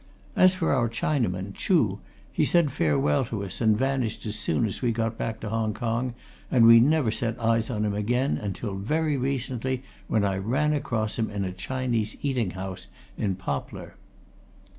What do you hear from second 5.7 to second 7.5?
Kong, and we never set